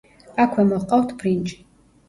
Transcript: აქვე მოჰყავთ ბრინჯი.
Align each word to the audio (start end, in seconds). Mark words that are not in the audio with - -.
აქვე 0.45 0.65
მოჰყავთ 0.71 1.15
ბრინჯი. 1.21 1.63